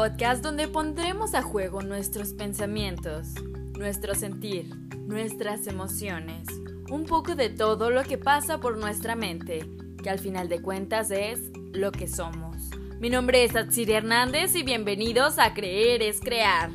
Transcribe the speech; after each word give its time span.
podcast 0.00 0.42
donde 0.42 0.66
pondremos 0.66 1.34
a 1.34 1.42
juego 1.42 1.82
nuestros 1.82 2.32
pensamientos, 2.32 3.34
nuestro 3.76 4.14
sentir, 4.14 4.74
nuestras 4.96 5.66
emociones, 5.66 6.48
un 6.90 7.04
poco 7.04 7.34
de 7.34 7.50
todo 7.50 7.90
lo 7.90 8.02
que 8.04 8.16
pasa 8.16 8.60
por 8.60 8.78
nuestra 8.78 9.14
mente, 9.14 9.68
que 10.02 10.08
al 10.08 10.18
final 10.18 10.48
de 10.48 10.62
cuentas 10.62 11.10
es 11.10 11.50
lo 11.74 11.92
que 11.92 12.08
somos. 12.08 12.70
Mi 12.98 13.10
nombre 13.10 13.44
es 13.44 13.54
Atsiri 13.54 13.92
Hernández 13.92 14.54
y 14.54 14.62
bienvenidos 14.62 15.38
a 15.38 15.52
Creer 15.52 16.00
es 16.00 16.18
Crear. 16.22 16.70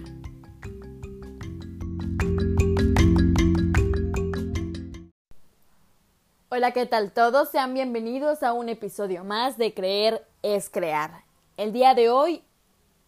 Hola, 6.49 6.73
¿qué 6.73 6.85
tal 6.85 7.11
todos? 7.11 7.49
Sean 7.49 7.73
bienvenidos 7.73 8.43
a 8.43 8.53
un 8.53 8.69
episodio 8.69 9.23
más 9.23 9.57
de 9.57 9.73
Creer 9.73 10.23
es 10.43 10.69
Crear. 10.69 11.23
El 11.57 11.73
día 11.73 11.95
de 11.95 12.09
hoy 12.09 12.43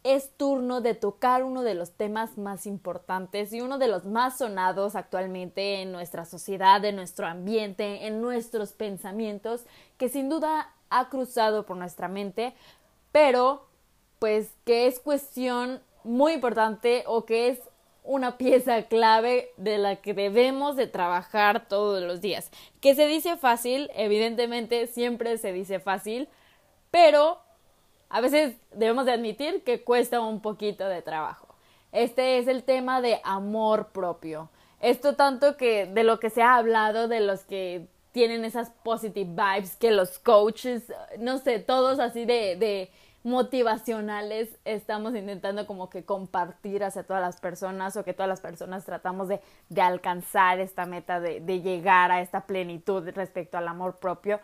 es 0.07 0.31
turno 0.37 0.79
de 0.79 0.93
tocar 0.93 1.43
uno 1.43 1.63
de 1.63 1.73
los 1.73 1.91
temas 1.91 2.37
más 2.37 2.65
importantes 2.65 3.51
y 3.51 3.59
uno 3.59 3.77
de 3.77 3.89
los 3.89 4.05
más 4.05 4.37
sonados 4.37 4.95
actualmente 4.95 5.81
en 5.81 5.91
nuestra 5.91 6.23
sociedad, 6.23 6.83
en 6.85 6.95
nuestro 6.95 7.27
ambiente, 7.27 8.07
en 8.07 8.21
nuestros 8.21 8.71
pensamientos, 8.71 9.65
que 9.97 10.07
sin 10.07 10.29
duda 10.29 10.73
ha 10.89 11.09
cruzado 11.09 11.65
por 11.65 11.75
nuestra 11.75 12.07
mente, 12.07 12.53
pero 13.11 13.67
pues 14.19 14.53
que 14.63 14.87
es 14.87 14.99
cuestión 15.01 15.81
muy 16.05 16.33
importante 16.33 17.03
o 17.05 17.25
que 17.25 17.49
es 17.49 17.59
una 18.05 18.37
pieza 18.37 18.83
clave 18.83 19.51
de 19.57 19.77
la 19.77 19.97
que 19.97 20.13
debemos 20.13 20.77
de 20.77 20.87
trabajar 20.87 21.67
todos 21.67 22.01
los 22.01 22.21
días. 22.21 22.49
Que 22.79 22.95
se 22.95 23.07
dice 23.07 23.35
fácil, 23.35 23.91
evidentemente 23.93 24.87
siempre 24.87 25.37
se 25.37 25.51
dice 25.51 25.81
fácil, 25.81 26.29
pero 26.91 27.41
a 28.09 28.21
veces 28.21 28.55
debemos 28.73 29.05
de 29.05 29.13
admitir 29.13 29.63
que 29.63 29.83
cuesta 29.83 30.19
un 30.21 30.41
poquito 30.41 30.87
de 30.87 31.01
trabajo. 31.01 31.47
Este 31.91 32.37
es 32.37 32.47
el 32.47 32.63
tema 32.63 33.01
de 33.01 33.19
amor 33.23 33.87
propio. 33.87 34.49
Esto 34.79 35.15
tanto 35.15 35.57
que 35.57 35.85
de 35.87 36.03
lo 36.03 36.19
que 36.19 36.29
se 36.29 36.41
ha 36.41 36.55
hablado, 36.55 37.07
de 37.07 37.19
los 37.19 37.41
que 37.41 37.87
tienen 38.11 38.45
esas 38.45 38.69
positive 38.69 39.29
vibes, 39.29 39.75
que 39.75 39.91
los 39.91 40.19
coaches, 40.19 40.83
no 41.19 41.37
sé, 41.39 41.59
todos 41.59 41.99
así 41.99 42.25
de, 42.25 42.55
de 42.55 42.91
motivacionales 43.23 44.49
estamos 44.63 45.15
intentando 45.15 45.67
como 45.67 45.89
que 45.89 46.05
compartir 46.05 46.83
hacia 46.83 47.03
todas 47.03 47.21
las 47.21 47.39
personas 47.39 47.97
o 47.97 48.03
que 48.03 48.13
todas 48.13 48.29
las 48.29 48.41
personas 48.41 48.85
tratamos 48.85 49.27
de, 49.27 49.41
de 49.69 49.81
alcanzar 49.81 50.59
esta 50.59 50.85
meta, 50.85 51.19
de, 51.19 51.41
de 51.41 51.61
llegar 51.61 52.11
a 52.11 52.21
esta 52.21 52.41
plenitud 52.41 53.07
respecto 53.09 53.57
al 53.57 53.67
amor 53.67 53.97
propio 53.97 54.39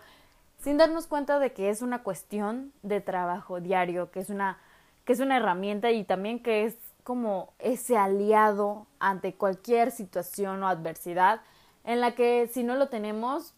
sin 0.63 0.77
darnos 0.77 1.07
cuenta 1.07 1.39
de 1.39 1.51
que 1.51 1.69
es 1.69 1.81
una 1.81 2.03
cuestión 2.03 2.71
de 2.83 3.01
trabajo 3.01 3.59
diario, 3.59 4.11
que 4.11 4.21
es 4.21 4.29
una, 4.29 4.59
que 5.03 5.11
es 5.11 5.19
una 5.19 5.35
herramienta 5.35 5.91
y 5.91 6.05
también 6.05 6.41
que 6.41 6.63
es 6.63 6.77
como 7.03 7.53
ese 7.59 7.97
aliado 7.97 8.87
ante 8.99 9.35
cualquier 9.35 9.91
situación 9.91 10.63
o 10.63 10.69
adversidad 10.69 11.41
en 11.83 11.99
la 11.99 12.15
que 12.15 12.47
si 12.47 12.63
no 12.63 12.75
lo 12.75 12.87
tenemos 12.87 13.53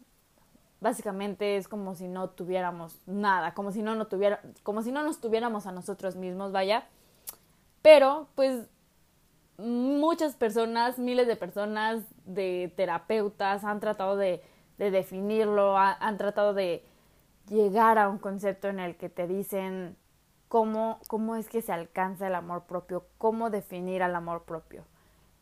básicamente 0.81 1.57
es 1.57 1.67
como 1.67 1.93
si 1.95 2.07
no 2.07 2.31
tuviéramos 2.31 2.99
nada, 3.05 3.53
como 3.53 3.71
si 3.71 3.83
no, 3.83 3.95
no 3.95 4.07
tuviera, 4.07 4.41
como 4.63 4.81
si 4.81 4.91
no 4.91 5.03
nos 5.03 5.19
tuviéramos 5.19 5.67
a 5.67 5.71
nosotros 5.71 6.15
mismos, 6.15 6.51
vaya. 6.51 6.87
Pero 7.83 8.27
pues 8.35 8.67
muchas 9.57 10.35
personas, 10.35 10.97
miles 10.97 11.27
de 11.27 11.35
personas, 11.35 12.01
de 12.25 12.73
terapeutas 12.75 13.63
han 13.63 13.79
tratado 13.79 14.17
de, 14.17 14.43
de 14.77 14.91
definirlo, 14.91 15.77
han 15.77 16.17
tratado 16.17 16.53
de, 16.53 16.83
llegar 17.49 17.97
a 17.97 18.09
un 18.09 18.17
concepto 18.17 18.67
en 18.67 18.79
el 18.79 18.95
que 18.95 19.09
te 19.09 19.27
dicen 19.27 19.97
cómo, 20.47 20.99
cómo 21.07 21.35
es 21.35 21.49
que 21.49 21.61
se 21.61 21.71
alcanza 21.71 22.27
el 22.27 22.35
amor 22.35 22.63
propio, 22.63 23.05
cómo 23.17 23.49
definir 23.49 24.03
al 24.03 24.15
amor 24.15 24.43
propio. 24.43 24.83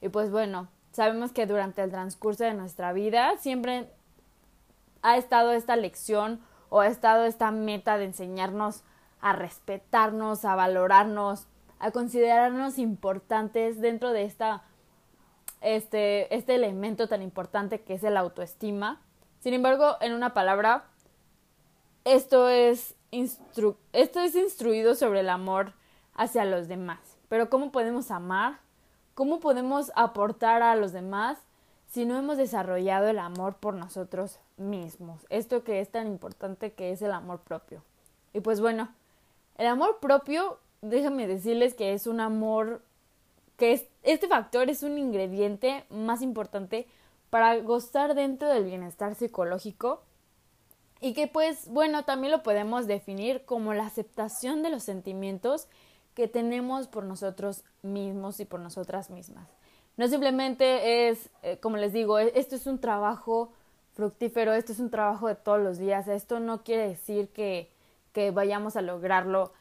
Y 0.02 0.10
pues 0.10 0.32
bueno, 0.32 0.68
sabemos 0.92 1.32
que 1.32 1.46
durante 1.46 1.82
el 1.84 1.92
transcurso 1.92 2.44
de 2.44 2.54
nuestra 2.54 2.94
vida 2.94 3.38
siempre 3.38 3.90
ha 5.02 5.18
estado 5.18 5.52
esta 5.52 5.76
lección 5.76 6.42
o 6.70 6.80
ha 6.80 6.88
estado 6.88 7.26
esta 7.26 7.52
meta 7.52 7.98
de 7.98 8.06
enseñarnos 8.06 8.84
a 9.22 9.34
respetarnos, 9.34 10.46
a 10.46 10.56
valorarnos, 10.56 11.48
a 11.80 11.92
considerarnos 11.92 12.78
importantes 12.78 13.80
dentro 13.80 14.12
de 14.12 14.24
esta 14.24 14.64
este, 15.64 16.34
este 16.36 16.56
elemento 16.56 17.08
tan 17.08 17.22
importante 17.22 17.82
que 17.82 17.94
es 17.94 18.04
el 18.04 18.18
autoestima. 18.18 19.02
Sin 19.40 19.54
embargo, 19.54 19.96
en 20.02 20.14
una 20.14 20.34
palabra, 20.34 20.86
esto 22.06 22.50
es, 22.50 22.96
instruido 23.12 24.96
sobre 24.96 25.22
el 25.22 25.30
amor 25.30 25.74
hacia 26.14 26.46
los 26.46 26.68
demás. 26.68 27.00
Pero 27.30 27.50
¿cómo 27.50 27.72
podemos 27.72 28.12
amar? 28.12 28.60
¿Cómo 29.16 29.40
podemos 29.40 29.92
aportar 29.96 30.64
a 30.64 30.76
los 30.76 30.92
demás 30.92 31.38
si 31.88 32.06
no 32.06 32.18
hemos 32.18 32.38
desarrollado 32.38 33.08
el 33.08 33.20
amor 33.20 33.56
por 33.56 33.76
nosotros 33.76 34.40
mismos? 34.58 35.26
Esto 35.30 35.64
que 35.64 35.80
es 35.80 35.90
tan 35.90 36.08
importante 36.08 36.74
que 36.74 36.92
es 36.92 37.02
el 37.02 37.12
amor 37.12 37.40
propio. 37.40 37.84
Y 38.34 38.40
pues 38.40 38.60
bueno, 38.60 38.90
el 39.58 39.68
amor 39.68 40.00
propio, 40.00 40.60
déjame 40.82 41.28
decirles 41.28 41.76
que 41.76 41.94
es 41.94 42.08
un 42.08 42.20
amor, 42.20 42.82
que 43.58 43.74
es, 43.74 43.86
este 44.02 44.28
factor 44.28 44.70
es 44.70 44.84
un 44.84 44.98
ingrediente 44.98 45.86
más 45.90 46.22
importante 46.22 46.88
para 47.30 47.58
gozar 47.60 48.16
dentro 48.16 48.50
del 48.50 48.66
bienestar 48.66 49.16
psicológico 49.16 50.02
y 51.04 51.14
que 51.14 51.28
pues 51.28 51.68
bueno, 51.68 52.06
también 52.06 52.32
lo 52.32 52.44
podemos 52.44 52.88
definir 52.88 53.44
como 53.44 53.74
la 53.74 53.86
aceptación 53.86 54.64
de 54.64 54.70
los 54.70 54.84
sentimientos 54.84 55.68
que 56.14 56.30
tenemos 56.30 56.88
por 56.88 57.04
nosotros 57.04 57.66
mismos 57.82 58.40
y 58.40 58.46
por 58.46 58.62
nosotras 58.62 59.10
mismas. 59.10 59.50
No 59.98 60.08
simplemente 60.08 61.10
es, 61.10 61.30
eh, 61.42 61.58
como 61.58 61.76
les 61.76 61.92
digo, 61.92 62.20
e, 62.20 62.32
esto 62.36 62.56
es 62.56 62.68
un 62.68 62.80
trabajo 62.80 63.52
fructífero, 63.96 64.54
esto 64.54 64.72
es 64.72 64.80
un 64.80 64.90
trabajo 64.90 65.28
de 65.28 65.36
todos 65.36 65.60
los 65.60 65.78
días, 65.78 66.08
esto 66.08 66.40
no 66.40 66.64
quiere 66.64 66.88
decir 66.88 67.28
que, 67.34 67.70
que 68.14 68.32
vayamos 68.32 68.78
a 68.78 68.82
lograrlo 68.82 69.52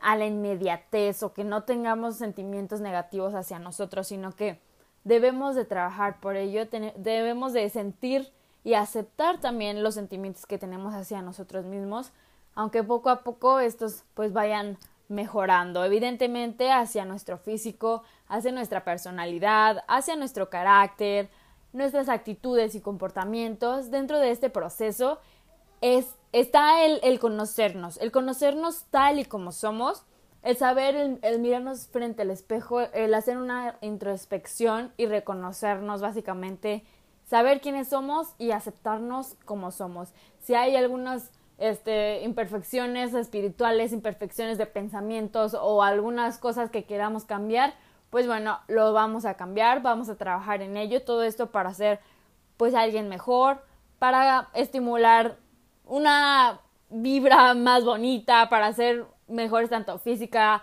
a 0.00 0.14
la 0.14 0.26
inmediatez 0.26 1.24
o 1.24 1.34
que 1.34 1.42
no 1.42 1.64
tengamos 1.64 2.18
sentimientos 2.18 2.80
negativos 2.80 3.34
hacia 3.34 3.58
nosotros, 3.58 4.06
sino 4.06 4.30
que 4.30 4.60
debemos 5.02 5.56
de 5.56 5.64
trabajar 5.64 6.20
por 6.20 6.36
ello, 6.36 6.68
debemos 6.96 7.52
de 7.52 7.68
sentir 7.68 8.32
y 8.64 8.74
aceptar 8.74 9.40
también 9.40 9.82
los 9.82 9.94
sentimientos 9.94 10.46
que 10.46 10.58
tenemos 10.58 10.94
hacia 10.94 11.22
nosotros 11.22 11.66
mismos, 11.66 12.12
aunque 12.54 12.82
poco 12.82 13.10
a 13.10 13.22
poco 13.22 13.60
estos 13.60 14.04
pues 14.14 14.32
vayan 14.32 14.78
mejorando, 15.08 15.84
evidentemente 15.84 16.72
hacia 16.72 17.04
nuestro 17.04 17.36
físico, 17.36 18.02
hacia 18.26 18.52
nuestra 18.52 18.84
personalidad, 18.84 19.84
hacia 19.86 20.16
nuestro 20.16 20.48
carácter, 20.48 21.28
nuestras 21.72 22.08
actitudes 22.08 22.74
y 22.74 22.80
comportamientos. 22.80 23.90
Dentro 23.90 24.18
de 24.18 24.30
este 24.30 24.48
proceso 24.48 25.18
es, 25.82 26.06
está 26.32 26.84
el, 26.84 27.00
el 27.02 27.18
conocernos, 27.18 27.98
el 27.98 28.12
conocernos 28.12 28.84
tal 28.90 29.18
y 29.18 29.26
como 29.26 29.52
somos, 29.52 30.04
el 30.42 30.56
saber, 30.56 30.94
el, 30.94 31.18
el, 31.22 31.38
mirarnos 31.38 31.88
frente 31.88 32.22
al 32.22 32.30
espejo, 32.30 32.80
el 32.80 33.12
hacer 33.14 33.36
una 33.36 33.76
introspección 33.82 34.92
y 34.96 35.06
reconocernos 35.06 36.00
básicamente 36.00 36.84
saber 37.24 37.60
quiénes 37.60 37.88
somos 37.88 38.34
y 38.38 38.50
aceptarnos 38.50 39.36
como 39.44 39.70
somos. 39.70 40.12
Si 40.40 40.54
hay 40.54 40.76
algunas 40.76 41.30
este, 41.58 42.22
imperfecciones 42.22 43.14
espirituales, 43.14 43.92
imperfecciones 43.92 44.58
de 44.58 44.66
pensamientos 44.66 45.54
o 45.54 45.82
algunas 45.82 46.38
cosas 46.38 46.70
que 46.70 46.84
queramos 46.84 47.24
cambiar, 47.24 47.74
pues 48.10 48.26
bueno, 48.26 48.60
lo 48.68 48.92
vamos 48.92 49.24
a 49.24 49.34
cambiar, 49.34 49.82
vamos 49.82 50.08
a 50.08 50.16
trabajar 50.16 50.62
en 50.62 50.76
ello, 50.76 51.02
todo 51.02 51.22
esto 51.22 51.50
para 51.50 51.72
ser 51.74 52.00
pues 52.56 52.74
alguien 52.74 53.08
mejor, 53.08 53.64
para 53.98 54.48
estimular 54.54 55.36
una 55.86 56.60
vibra 56.90 57.54
más 57.54 57.84
bonita, 57.84 58.48
para 58.48 58.72
ser 58.72 59.06
mejores 59.26 59.70
tanto 59.70 59.98
física, 59.98 60.62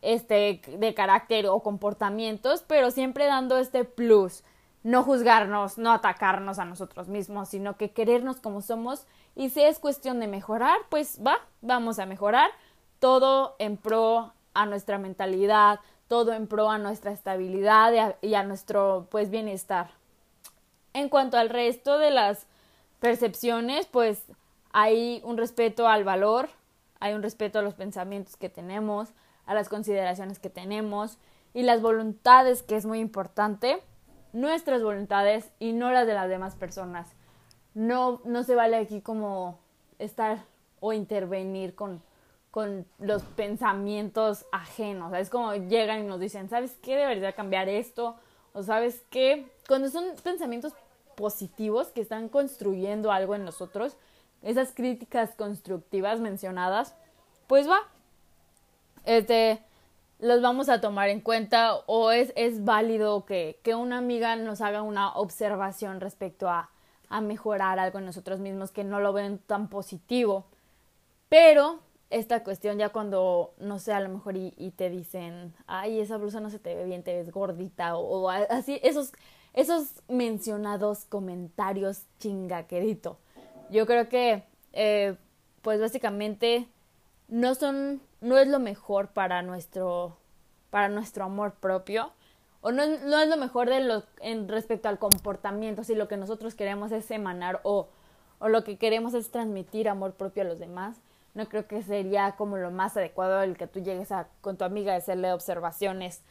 este, 0.00 0.60
de 0.78 0.94
carácter 0.94 1.46
o 1.46 1.60
comportamientos, 1.60 2.64
pero 2.66 2.90
siempre 2.90 3.26
dando 3.26 3.58
este 3.58 3.84
plus 3.84 4.44
no 4.82 5.04
juzgarnos, 5.04 5.78
no 5.78 5.92
atacarnos 5.92 6.58
a 6.58 6.64
nosotros 6.64 7.08
mismos, 7.08 7.48
sino 7.48 7.76
que 7.76 7.92
querernos 7.92 8.38
como 8.38 8.62
somos. 8.62 9.06
Y 9.36 9.50
si 9.50 9.62
es 9.62 9.78
cuestión 9.78 10.20
de 10.20 10.26
mejorar, 10.26 10.76
pues 10.88 11.20
va, 11.24 11.38
vamos 11.60 11.98
a 11.98 12.06
mejorar. 12.06 12.50
Todo 12.98 13.56
en 13.58 13.76
pro 13.76 14.32
a 14.54 14.66
nuestra 14.66 14.98
mentalidad, 14.98 15.80
todo 16.08 16.32
en 16.32 16.46
pro 16.46 16.68
a 16.68 16.78
nuestra 16.78 17.12
estabilidad 17.12 18.16
y 18.20 18.34
a, 18.34 18.42
nuestro 18.42 19.06
pues 19.10 19.30
bienestar. 19.30 19.90
En 20.92 21.08
cuanto 21.08 21.38
al 21.38 21.48
resto 21.48 21.98
de 21.98 22.10
las 22.10 22.46
percepciones, 23.00 23.86
pues 23.86 24.24
hay 24.72 25.22
un 25.24 25.38
respeto 25.38 25.88
al 25.88 26.04
valor, 26.04 26.50
hay 27.00 27.14
un 27.14 27.22
respeto 27.22 27.58
a 27.58 27.62
los 27.62 27.74
pensamientos 27.74 28.36
que 28.36 28.48
tenemos, 28.48 29.08
a 29.46 29.54
las 29.54 29.68
consideraciones 29.68 30.38
que 30.38 30.50
tenemos 30.50 31.18
y 31.54 31.62
las 31.62 31.80
voluntades 31.80 32.62
que 32.62 32.76
es 32.76 32.84
muy 32.84 33.00
importante 33.00 33.82
nuestras 34.32 34.82
voluntades 34.82 35.50
y 35.58 35.72
no 35.72 35.90
las 35.90 36.06
de 36.06 36.14
las 36.14 36.28
demás 36.28 36.54
personas. 36.54 37.08
No, 37.74 38.20
no 38.24 38.42
se 38.42 38.54
vale 38.54 38.76
aquí 38.76 39.00
como 39.00 39.58
estar 39.98 40.44
o 40.80 40.92
intervenir 40.92 41.74
con, 41.74 42.02
con 42.50 42.86
los 42.98 43.22
pensamientos 43.22 44.46
ajenos. 44.52 45.12
Es 45.14 45.30
como 45.30 45.54
llegan 45.54 46.00
y 46.00 46.06
nos 46.06 46.20
dicen, 46.20 46.48
¿sabes 46.48 46.76
qué? 46.82 46.96
Debería 46.96 47.32
cambiar 47.32 47.68
esto. 47.68 48.16
O 48.52 48.62
sabes 48.62 49.02
qué? 49.10 49.46
Cuando 49.66 49.88
son 49.88 50.04
pensamientos 50.22 50.74
positivos 51.14 51.88
que 51.88 52.00
están 52.00 52.28
construyendo 52.28 53.12
algo 53.12 53.34
en 53.34 53.44
nosotros, 53.44 53.96
esas 54.42 54.72
críticas 54.72 55.30
constructivas 55.34 56.20
mencionadas, 56.20 56.94
pues 57.46 57.68
va, 57.68 57.78
este, 59.04 59.62
los 60.22 60.40
vamos 60.40 60.68
a 60.68 60.80
tomar 60.80 61.08
en 61.08 61.20
cuenta 61.20 61.74
o 61.86 62.12
es, 62.12 62.32
es 62.36 62.64
válido 62.64 63.24
que, 63.26 63.58
que 63.64 63.74
una 63.74 63.98
amiga 63.98 64.36
nos 64.36 64.60
haga 64.60 64.82
una 64.82 65.12
observación 65.14 66.00
respecto 66.00 66.48
a, 66.48 66.70
a 67.08 67.20
mejorar 67.20 67.80
algo 67.80 67.98
en 67.98 68.06
nosotros 68.06 68.38
mismos 68.38 68.70
que 68.70 68.84
no 68.84 69.00
lo 69.00 69.12
ven 69.12 69.38
tan 69.38 69.68
positivo. 69.68 70.46
Pero 71.28 71.80
esta 72.08 72.44
cuestión 72.44 72.78
ya 72.78 72.90
cuando, 72.90 73.52
no 73.58 73.80
sé, 73.80 73.92
a 73.92 74.00
lo 74.00 74.10
mejor 74.10 74.36
y, 74.36 74.72
te 74.76 74.90
dicen, 74.90 75.54
ay, 75.66 75.98
esa 75.98 76.18
blusa 76.18 76.38
no 76.38 76.50
se 76.50 76.60
te 76.60 76.76
ve 76.76 76.84
bien, 76.84 77.02
te 77.02 77.14
ves 77.14 77.32
gordita 77.32 77.96
o, 77.96 78.30
así, 78.30 78.78
esos, 78.84 79.12
esos 79.54 80.02
mencionados 80.08 81.04
comentarios 81.06 82.04
chingaquerito. 82.20 83.18
Yo 83.70 83.86
creo 83.86 84.08
que, 84.08 84.44
eh, 84.72 85.16
pues 85.62 85.80
básicamente, 85.80 86.68
no 87.28 87.54
son, 87.54 88.02
no 88.20 88.38
es 88.38 88.48
lo 88.48 88.58
mejor 88.58 89.08
para 89.08 89.42
nuestro, 89.42 90.16
para 90.70 90.88
nuestro 90.88 91.24
amor 91.24 91.54
propio 91.54 92.12
o 92.60 92.70
no, 92.70 92.86
no 92.86 93.18
es 93.18 93.28
lo 93.28 93.36
mejor 93.36 93.68
de 93.68 93.80
lo, 93.80 94.04
en 94.20 94.48
respecto 94.48 94.88
al 94.88 94.98
comportamiento, 94.98 95.82
si 95.84 95.94
lo 95.94 96.08
que 96.08 96.16
nosotros 96.16 96.54
queremos 96.54 96.92
es 96.92 97.10
emanar 97.10 97.60
o, 97.64 97.88
o 98.38 98.48
lo 98.48 98.64
que 98.64 98.78
queremos 98.78 99.14
es 99.14 99.30
transmitir 99.30 99.88
amor 99.88 100.14
propio 100.14 100.42
a 100.42 100.46
los 100.46 100.58
demás 100.58 101.00
no 101.34 101.48
creo 101.48 101.66
que 101.66 101.82
sería 101.82 102.32
como 102.32 102.58
lo 102.58 102.70
más 102.70 102.96
adecuado 102.96 103.42
el 103.42 103.56
que 103.56 103.66
tú 103.66 103.80
llegues 103.80 104.12
a 104.12 104.28
con 104.40 104.56
tu 104.56 104.64
amiga 104.64 104.92
a 104.92 104.96
hacerle 104.96 105.32
observaciones 105.32 106.22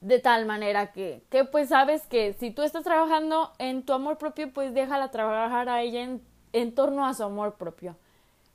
de 0.00 0.18
tal 0.18 0.46
manera 0.46 0.92
que, 0.92 1.24
que 1.30 1.44
pues 1.44 1.70
sabes 1.70 2.06
que 2.06 2.34
si 2.34 2.50
tú 2.50 2.62
estás 2.62 2.84
trabajando 2.84 3.52
en 3.58 3.84
tu 3.84 3.94
amor 3.94 4.18
propio, 4.18 4.52
pues 4.52 4.74
déjala 4.74 5.10
trabajar 5.10 5.68
a 5.68 5.80
ella 5.80 6.02
en, 6.02 6.22
en 6.52 6.74
torno 6.74 7.06
a 7.06 7.14
su 7.14 7.22
amor 7.22 7.54
propio. 7.54 7.96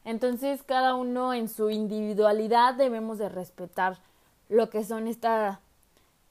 Entonces 0.06 0.64
cada 0.64 0.96
uno 0.96 1.34
en 1.34 1.50
su 1.50 1.70
individualidad 1.70 2.76
debemos 2.76 3.18
de 3.18 3.30
respetar 3.30 3.98
lo 4.48 4.70
que 4.70 4.84
son 4.84 5.08
esta, 5.08 5.60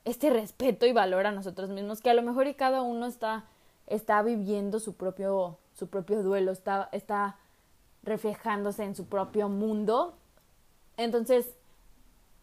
este 0.05 0.31
respeto 0.31 0.87
y 0.87 0.93
valor 0.93 1.27
a 1.27 1.33
nosotros 1.33 1.71
mismos, 1.71 2.01
que 2.01 2.11
a 2.11 2.15
lo 2.15 2.23
mejor 2.23 2.47
y 2.47 2.55
cada 2.55 2.83
uno 2.83 3.07
está, 3.07 3.45
está 3.87 4.23
viviendo 4.23 4.81
su 4.81 4.95
propio, 4.95 5.59
su 5.75 5.89
propio 5.89 6.23
duelo, 6.23 6.51
está, 6.51 6.89
está 6.93 7.37
reflejándose 8.03 8.85
en 8.85 8.97
su 8.97 9.07
propio 9.07 9.49
mundo. 9.49 10.15
Entonces, 10.97 11.55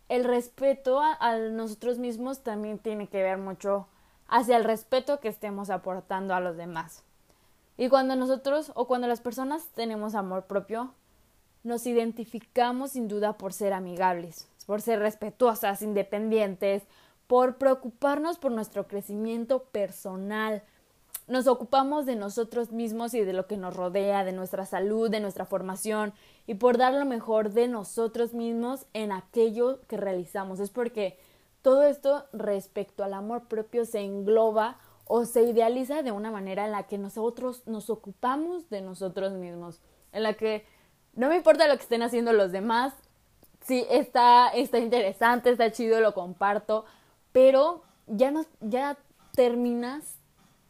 el 0.09 0.23
respeto 0.23 1.01
a, 1.01 1.37
nosotros 1.37 1.97
mismos 1.97 2.39
también 2.41 2.79
tiene 2.79 3.07
que 3.07 3.23
ver 3.23 3.37
mucho 3.37 3.87
hacia 4.27 4.57
el 4.57 4.63
respeto 4.63 5.19
que 5.19 5.27
estemos 5.27 5.69
aportando 5.69 6.33
a 6.33 6.39
los 6.39 6.57
demás. 6.57 7.03
Y 7.77 7.89
cuando 7.89 8.15
nosotros 8.15 8.71
o 8.75 8.87
cuando 8.87 9.07
las 9.07 9.19
personas 9.19 9.67
tenemos 9.75 10.15
amor 10.15 10.45
propio, 10.45 10.93
nos 11.65 11.85
identificamos 11.85 12.91
sin 12.91 13.09
duda 13.09 13.37
por 13.37 13.51
ser 13.51 13.73
amigables, 13.73 14.47
por 14.65 14.81
ser 14.81 14.99
respetuosas, 14.99 15.81
independientes, 15.81 16.83
por 17.27 17.57
preocuparnos 17.57 18.37
por 18.37 18.51
nuestro 18.51 18.87
crecimiento 18.87 19.63
personal, 19.63 20.63
nos 21.27 21.47
ocupamos 21.47 22.05
de 22.05 22.15
nosotros 22.15 22.71
mismos 22.71 23.15
y 23.15 23.21
de 23.21 23.33
lo 23.33 23.47
que 23.47 23.57
nos 23.57 23.75
rodea, 23.75 24.23
de 24.23 24.31
nuestra 24.31 24.65
salud, 24.65 25.09
de 25.09 25.19
nuestra 25.19 25.45
formación 25.45 26.13
y 26.45 26.55
por 26.55 26.77
dar 26.77 26.93
lo 26.93 27.05
mejor 27.05 27.51
de 27.51 27.67
nosotros 27.67 28.35
mismos 28.35 28.85
en 28.93 29.11
aquello 29.11 29.81
que 29.87 29.97
realizamos. 29.97 30.59
Es 30.59 30.69
porque 30.69 31.17
todo 31.63 31.81
esto 31.81 32.25
respecto 32.31 33.03
al 33.03 33.15
amor 33.15 33.47
propio 33.47 33.85
se 33.85 34.01
engloba 34.01 34.77
o 35.07 35.25
se 35.25 35.41
idealiza 35.43 36.03
de 36.03 36.11
una 36.11 36.29
manera 36.29 36.65
en 36.65 36.71
la 36.71 36.83
que 36.83 36.99
nosotros 36.99 37.63
nos 37.65 37.89
ocupamos 37.89 38.69
de 38.69 38.81
nosotros 38.81 39.33
mismos, 39.33 39.81
en 40.11 40.23
la 40.23 40.33
que 40.33 40.65
no 41.15 41.29
me 41.29 41.37
importa 41.37 41.67
lo 41.67 41.75
que 41.75 41.83
estén 41.83 42.03
haciendo 42.03 42.33
los 42.33 42.51
demás, 42.51 42.93
sí 43.61 43.85
está, 43.89 44.49
está 44.49 44.79
interesante, 44.79 45.49
está 45.49 45.71
chido, 45.71 45.99
lo 45.99 46.13
comparto, 46.13 46.85
pero 47.31 47.83
ya, 48.07 48.31
no, 48.31 48.45
ya 48.61 48.97
terminas 49.33 50.15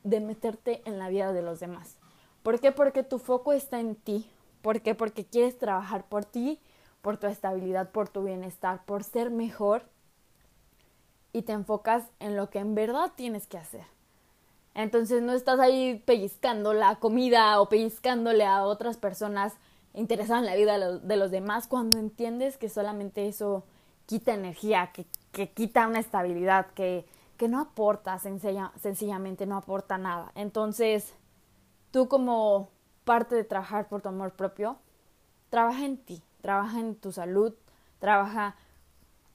de 0.03 0.19
meterte 0.19 0.81
en 0.85 0.99
la 0.99 1.09
vida 1.09 1.33
de 1.33 1.41
los 1.41 1.59
demás. 1.59 1.97
¿Por 2.43 2.59
qué? 2.59 2.71
Porque 2.71 3.03
tu 3.03 3.17
foco 3.19 3.53
está 3.53 3.79
en 3.79 3.95
ti. 3.95 4.29
¿Por 4.61 4.81
qué? 4.81 4.95
Porque 4.95 5.25
quieres 5.25 5.57
trabajar 5.57 6.05
por 6.05 6.25
ti, 6.25 6.59
por 7.01 7.17
tu 7.17 7.27
estabilidad, 7.27 7.89
por 7.91 8.07
tu 8.07 8.23
bienestar, 8.23 8.83
por 8.85 9.03
ser 9.03 9.29
mejor 9.29 9.83
y 11.33 11.41
te 11.41 11.51
enfocas 11.51 12.03
en 12.19 12.35
lo 12.37 12.49
que 12.49 12.59
en 12.59 12.75
verdad 12.75 13.11
tienes 13.15 13.45
que 13.45 13.57
hacer. 13.57 13.85
Entonces 14.73 15.21
no 15.21 15.33
estás 15.33 15.59
ahí 15.59 16.01
pellizcando 16.05 16.73
la 16.73 16.95
comida 16.95 17.59
o 17.59 17.69
pellizcándole 17.69 18.45
a 18.45 18.63
otras 18.63 18.97
personas 18.97 19.53
interesadas 19.95 20.43
en 20.43 20.45
la 20.45 20.55
vida 20.55 20.77
de 20.77 21.17
los, 21.17 21.31
demás 21.31 21.67
cuando 21.67 21.97
entiendes 21.97 22.57
que 22.57 22.69
solamente 22.69 23.27
eso 23.27 23.63
quita 24.05 24.33
energía, 24.33 24.91
que, 24.93 25.05
que 25.31 25.49
quita 25.49 25.87
una 25.87 25.99
estabilidad, 25.99 26.67
que, 26.75 27.05
que 27.37 27.47
no 27.47 27.59
aporta, 27.59 28.19
sencillamente 28.19 29.45
no 29.45 29.57
aporta 29.57 29.97
nada. 29.97 30.31
Entonces, 30.35 31.13
tú 31.91 32.07
como 32.07 32.69
parte 33.03 33.35
de 33.35 33.43
trabajar 33.43 33.87
por 33.87 34.01
tu 34.01 34.09
amor 34.09 34.31
propio, 34.33 34.77
trabaja 35.49 35.85
en 35.85 35.97
ti, 35.97 36.21
trabaja 36.41 36.79
en 36.79 36.95
tu 36.95 37.11
salud, 37.11 37.53
trabaja 37.99 38.55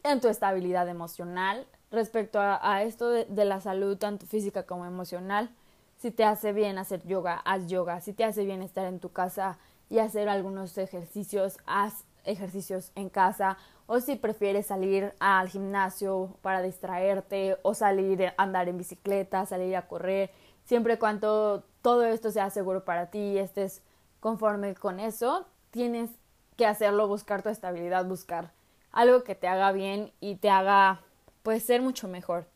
en 0.03 0.21
tu 0.21 0.29
estabilidad 0.29 0.89
emocional. 0.89 1.67
Respecto 1.91 2.39
a, 2.41 2.83
esto 2.85 3.11
de, 3.11 3.25
de, 3.25 3.45
la 3.45 3.61
salud, 3.61 3.99
tanto 3.99 4.25
física 4.27 4.63
como 4.63 4.87
emocional, 4.87 5.51
si 5.99 6.11
te 6.11 6.25
hace 6.25 6.53
bien 6.53 6.79
hacer 6.79 7.05
yoga, 7.07 7.43
haz 7.45 7.67
yoga. 7.67 8.01
Si 8.01 8.13
te 8.13 8.25
hace 8.25 8.45
bien 8.45 8.63
estar 8.63 8.87
en 8.87 9.01
tu 9.01 9.11
casa 9.11 9.59
y 9.91 9.99
hacer 9.99 10.29
algunos 10.29 10.79
ejercicios, 10.79 11.59
haz 11.67 12.05
ejercicios 12.25 12.93
en 12.95 13.11
casa 13.11 13.59
o 13.87 13.99
si 14.01 14.15
prefieres 14.15 14.67
salir 14.67 15.13
al 15.19 15.49
gimnasio 15.49 16.37
para 16.43 16.63
distraerte 16.63 17.59
o 17.63 17.75
salir 17.75 18.27
a 18.27 18.35
andar 18.37 18.69
en 18.69 18.79
bicicleta, 18.79 19.45
salir 19.47 19.75
a 19.77 19.89
correr, 19.89 20.31
siempre 20.65 20.99
cuando 20.99 21.65
todo 21.83 22.05
esto 22.05 22.31
sea 22.31 22.51
seguro 22.51 22.85
para 22.85 23.11
ti 23.11 23.19
y 23.19 23.39
estés 23.39 23.83
conforme 24.21 24.75
con 24.77 25.01
eso, 25.01 25.47
tienes 25.73 26.11
que 26.57 26.67
hacerlo, 26.67 27.09
buscar 27.09 27.43
tu 27.43 27.49
estabilidad, 27.49 28.05
buscar 28.05 28.53
algo 28.93 29.25
que 29.25 29.35
te 29.35 29.49
haga 29.49 29.73
bien 29.73 30.13
y 30.21 30.37
te 30.37 30.51
haga 30.51 31.01
pues 31.43 31.65
ser 31.65 31.83
mucho 31.83 32.07
mejor. 32.07 32.47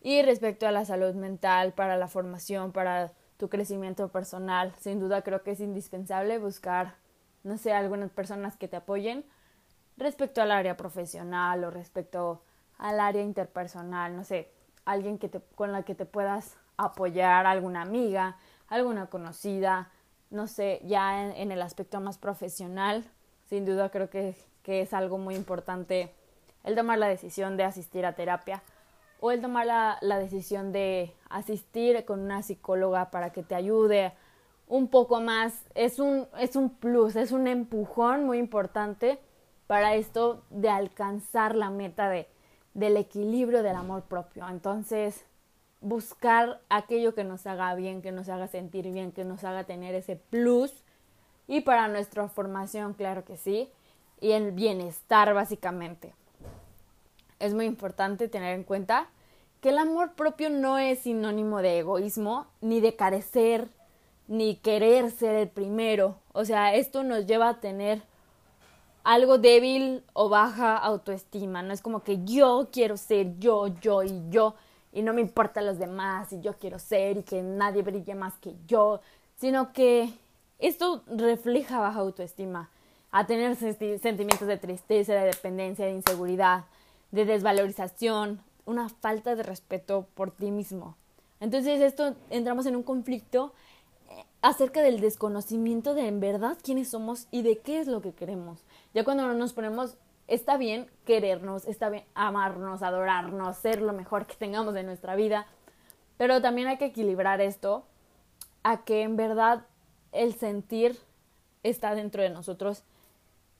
Y 0.00 0.22
respecto 0.22 0.66
a 0.66 0.72
la 0.72 0.86
salud 0.86 1.14
mental, 1.14 1.74
para 1.74 1.98
la 1.98 2.08
formación, 2.08 2.72
para 2.72 3.12
tu 3.40 3.48
crecimiento 3.48 4.08
personal, 4.08 4.74
sin 4.80 5.00
duda 5.00 5.22
creo 5.22 5.42
que 5.42 5.52
es 5.52 5.60
indispensable 5.60 6.38
buscar, 6.38 6.96
no 7.42 7.56
sé, 7.56 7.72
algunas 7.72 8.10
personas 8.10 8.58
que 8.58 8.68
te 8.68 8.76
apoyen 8.76 9.24
respecto 9.96 10.42
al 10.42 10.50
área 10.50 10.76
profesional 10.76 11.64
o 11.64 11.70
respecto 11.70 12.42
al 12.76 13.00
área 13.00 13.22
interpersonal, 13.22 14.14
no 14.14 14.24
sé, 14.24 14.52
alguien 14.84 15.16
que 15.16 15.30
te, 15.30 15.40
con 15.54 15.72
la 15.72 15.84
que 15.84 15.94
te 15.94 16.04
puedas 16.04 16.58
apoyar, 16.76 17.46
alguna 17.46 17.80
amiga, 17.80 18.36
alguna 18.68 19.06
conocida, 19.06 19.90
no 20.28 20.46
sé, 20.46 20.82
ya 20.84 21.32
en, 21.34 21.50
el 21.50 21.62
aspecto 21.62 21.98
más 21.98 22.18
profesional, 22.18 23.10
sin 23.48 23.64
duda 23.64 23.88
creo 23.88 24.10
que, 24.10 24.36
que, 24.62 24.82
es 24.82 24.92
algo 24.92 25.16
muy 25.16 25.34
importante 25.34 26.14
el 26.62 26.76
tomar 26.76 26.98
la 26.98 27.08
decisión 27.08 27.56
de 27.56 27.64
asistir 27.64 28.04
a 28.04 28.14
terapia 28.14 28.62
o 29.20 29.30
el 29.30 29.40
tomar 29.40 29.66
la, 29.66 29.98
la 30.00 30.18
decisión 30.18 30.72
de 30.72 31.14
asistir 31.28 32.04
con 32.04 32.20
una 32.20 32.42
psicóloga 32.42 33.10
para 33.10 33.30
que 33.30 33.42
te 33.42 33.54
ayude 33.54 34.12
un 34.66 34.88
poco 34.88 35.20
más, 35.20 35.64
es 35.74 35.98
un, 35.98 36.26
es 36.38 36.56
un 36.56 36.70
plus, 36.70 37.16
es 37.16 37.32
un 37.32 37.48
empujón 37.48 38.24
muy 38.24 38.38
importante 38.38 39.18
para 39.66 39.94
esto 39.94 40.44
de 40.50 40.70
alcanzar 40.70 41.56
la 41.56 41.70
meta 41.70 42.08
de, 42.08 42.28
del 42.74 42.96
equilibrio 42.96 43.62
del 43.62 43.76
amor 43.76 44.02
propio. 44.02 44.48
Entonces, 44.48 45.24
buscar 45.80 46.60
aquello 46.68 47.14
que 47.14 47.24
nos 47.24 47.46
haga 47.46 47.74
bien, 47.74 48.00
que 48.00 48.12
nos 48.12 48.28
haga 48.28 48.46
sentir 48.46 48.90
bien, 48.92 49.12
que 49.12 49.24
nos 49.24 49.44
haga 49.44 49.64
tener 49.64 49.94
ese 49.94 50.16
plus. 50.16 50.84
Y 51.48 51.62
para 51.62 51.88
nuestra 51.88 52.28
formación, 52.28 52.94
claro 52.94 53.24
que 53.24 53.36
sí. 53.36 53.70
Y 54.20 54.32
el 54.32 54.52
bienestar, 54.52 55.34
básicamente. 55.34 56.14
Es 57.40 57.54
muy 57.54 57.64
importante 57.64 58.28
tener 58.28 58.54
en 58.54 58.64
cuenta 58.64 59.08
que 59.60 59.70
el 59.70 59.78
amor 59.78 60.12
propio 60.12 60.48
no 60.50 60.78
es 60.78 61.00
sinónimo 61.00 61.60
de 61.62 61.80
egoísmo, 61.80 62.46
ni 62.60 62.80
de 62.80 62.94
carecer, 62.94 63.68
ni 64.28 64.56
querer 64.56 65.10
ser 65.10 65.34
el 65.34 65.48
primero. 65.48 66.16
O 66.32 66.44
sea, 66.44 66.74
esto 66.74 67.02
nos 67.02 67.26
lleva 67.26 67.48
a 67.48 67.60
tener 67.60 68.02
algo 69.02 69.38
débil 69.38 70.04
o 70.12 70.28
baja 70.28 70.76
autoestima. 70.76 71.62
No 71.62 71.72
es 71.72 71.82
como 71.82 72.04
que 72.04 72.22
yo 72.24 72.68
quiero 72.70 72.96
ser 72.96 73.38
yo, 73.38 73.66
yo 73.80 74.02
y 74.02 74.22
yo 74.30 74.54
y 74.92 75.02
no 75.02 75.12
me 75.12 75.20
importa 75.20 75.62
los 75.62 75.78
demás 75.78 76.32
y 76.32 76.40
yo 76.40 76.54
quiero 76.58 76.78
ser 76.78 77.18
y 77.18 77.22
que 77.22 77.42
nadie 77.42 77.82
brille 77.82 78.14
más 78.14 78.34
que 78.38 78.54
yo, 78.66 79.00
sino 79.36 79.72
que 79.72 80.12
esto 80.58 81.02
refleja 81.06 81.80
baja 81.80 82.00
autoestima. 82.00 82.70
a 83.12 83.26
tener 83.26 83.56
sentimientos 83.56 84.46
de 84.46 84.56
tristeza, 84.56 85.14
de 85.14 85.26
dependencia, 85.26 85.84
de 85.84 85.90
inseguridad, 85.90 86.66
de 87.10 87.24
desvalorización, 87.24 88.40
una 88.64 88.88
falta 88.88 89.34
de 89.34 89.42
respeto 89.42 90.06
por 90.14 90.30
ti 90.30 90.50
mismo. 90.50 90.96
Entonces 91.40 91.80
esto 91.80 92.14
entramos 92.28 92.66
en 92.66 92.76
un 92.76 92.82
conflicto 92.82 93.52
eh, 94.10 94.24
acerca 94.42 94.82
del 94.82 95.00
desconocimiento 95.00 95.94
de 95.94 96.06
en 96.06 96.20
verdad 96.20 96.56
quiénes 96.62 96.90
somos 96.90 97.26
y 97.30 97.42
de 97.42 97.58
qué 97.58 97.80
es 97.80 97.88
lo 97.88 98.02
que 98.02 98.12
queremos. 98.12 98.60
Ya 98.94 99.04
cuando 99.04 99.32
nos 99.32 99.52
ponemos, 99.52 99.96
está 100.28 100.56
bien 100.56 100.88
querernos, 101.04 101.66
está 101.66 101.88
bien 101.88 102.04
amarnos, 102.14 102.82
adorarnos, 102.82 103.56
ser 103.56 103.82
lo 103.82 103.92
mejor 103.92 104.26
que 104.26 104.34
tengamos 104.34 104.76
en 104.76 104.86
nuestra 104.86 105.16
vida, 105.16 105.46
pero 106.18 106.40
también 106.40 106.68
hay 106.68 106.76
que 106.76 106.86
equilibrar 106.86 107.40
esto 107.40 107.84
a 108.62 108.84
que 108.84 109.02
en 109.02 109.16
verdad 109.16 109.66
el 110.12 110.34
sentir 110.34 110.98
está 111.62 111.94
dentro 111.94 112.22
de 112.22 112.30
nosotros, 112.30 112.84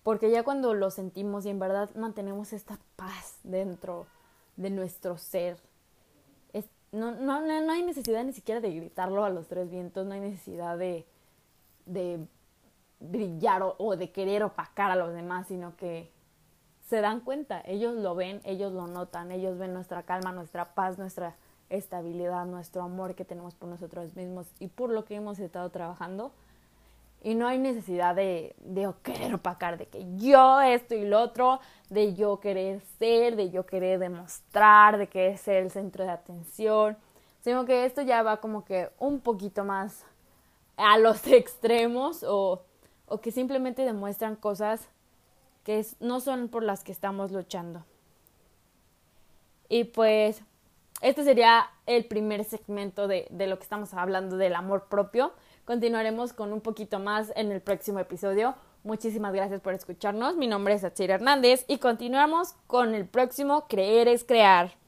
porque 0.02 0.30
ya 0.30 0.42
cuando 0.42 0.74
lo 0.74 0.90
sentimos 0.90 1.46
y 1.46 1.50
en 1.50 1.58
verdad 1.58 1.90
mantenemos 1.94 2.52
esta 2.52 2.78
paz 2.96 3.38
dentro 3.42 4.06
de 4.56 4.70
nuestro 4.70 5.16
ser, 5.18 5.58
no, 6.92 7.12
no, 7.12 7.40
no 7.40 7.72
hay 7.72 7.82
necesidad 7.84 8.24
ni 8.24 8.32
siquiera 8.32 8.60
de 8.60 8.74
gritarlo 8.74 9.24
a 9.24 9.30
los 9.30 9.46
tres 9.46 9.70
vientos, 9.70 10.06
no 10.06 10.14
hay 10.14 10.20
necesidad 10.20 10.76
de, 10.76 11.06
de 11.86 12.26
brillar 12.98 13.62
o, 13.62 13.76
o 13.78 13.96
de 13.96 14.10
querer 14.10 14.42
opacar 14.42 14.90
a 14.90 14.96
los 14.96 15.12
demás, 15.12 15.46
sino 15.46 15.76
que 15.76 16.10
se 16.88 17.00
dan 17.00 17.20
cuenta, 17.20 17.62
ellos 17.64 17.94
lo 17.94 18.16
ven, 18.16 18.40
ellos 18.44 18.72
lo 18.72 18.88
notan, 18.88 19.30
ellos 19.30 19.56
ven 19.56 19.72
nuestra 19.72 20.02
calma, 20.02 20.32
nuestra 20.32 20.74
paz, 20.74 20.98
nuestra 20.98 21.36
estabilidad, 21.68 22.46
nuestro 22.46 22.82
amor 22.82 23.14
que 23.14 23.24
tenemos 23.24 23.54
por 23.54 23.68
nosotros 23.68 24.16
mismos 24.16 24.48
y 24.58 24.66
por 24.66 24.90
lo 24.90 25.04
que 25.04 25.14
hemos 25.14 25.38
estado 25.38 25.70
trabajando. 25.70 26.32
Y 27.22 27.34
no 27.34 27.46
hay 27.46 27.58
necesidad 27.58 28.14
de, 28.14 28.54
de 28.58 28.90
querer 29.02 29.34
opacar, 29.34 29.76
de 29.76 29.86
que 29.86 30.06
yo 30.16 30.60
esto 30.60 30.94
y 30.94 31.04
lo 31.04 31.20
otro, 31.20 31.60
de 31.90 32.14
yo 32.14 32.40
querer 32.40 32.80
ser, 32.98 33.36
de 33.36 33.50
yo 33.50 33.66
querer 33.66 33.98
demostrar, 33.98 34.96
de 34.96 35.08
querer 35.08 35.36
ser 35.36 35.56
el 35.56 35.70
centro 35.70 36.04
de 36.04 36.10
atención, 36.10 36.96
sino 37.40 37.64
que 37.66 37.84
esto 37.84 38.02
ya 38.02 38.22
va 38.22 38.38
como 38.38 38.64
que 38.64 38.90
un 38.98 39.20
poquito 39.20 39.64
más 39.64 40.04
a 40.76 40.98
los 40.98 41.26
extremos 41.26 42.24
o, 42.26 42.62
o 43.06 43.20
que 43.20 43.32
simplemente 43.32 43.84
demuestran 43.84 44.36
cosas 44.36 44.88
que 45.64 45.84
no 46.00 46.20
son 46.20 46.48
por 46.48 46.62
las 46.62 46.84
que 46.84 46.92
estamos 46.92 47.32
luchando. 47.32 47.84
Y 49.68 49.84
pues 49.84 50.42
este 51.00 51.24
sería 51.24 51.70
el 51.86 52.04
primer 52.04 52.44
segmento 52.44 53.08
de, 53.08 53.26
de 53.30 53.46
lo 53.46 53.56
que 53.58 53.62
estamos 53.62 53.94
hablando 53.94 54.36
del 54.36 54.54
amor 54.54 54.88
propio. 54.88 55.32
Continuaremos 55.64 56.32
con 56.32 56.52
un 56.52 56.60
poquito 56.60 56.98
más 56.98 57.32
en 57.36 57.52
el 57.52 57.60
próximo 57.60 57.98
episodio. 57.98 58.54
Muchísimas 58.82 59.32
gracias 59.34 59.60
por 59.60 59.74
escucharnos. 59.74 60.36
Mi 60.36 60.46
nombre 60.46 60.74
es 60.74 60.84
Achira 60.84 61.14
Hernández 61.14 61.64
y 61.68 61.78
continuamos 61.78 62.54
con 62.66 62.94
el 62.94 63.06
próximo 63.06 63.66
Creer 63.68 64.08
es 64.08 64.24
Crear. 64.24 64.79